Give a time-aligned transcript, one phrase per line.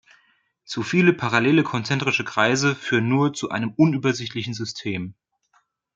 [0.65, 5.13] Zu viele parallele konzentrische Kreise führen nur zu einem unübersichtlichen System.